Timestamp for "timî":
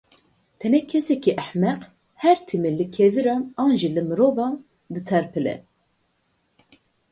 2.47-2.71